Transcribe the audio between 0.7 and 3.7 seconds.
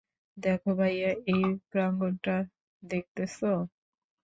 ভাইয়া, এই প্রাঙ্গনটা দেখতেছো?